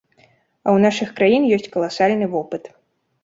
[0.19, 2.63] А ў нашых краін ёсць каласальны вопыт.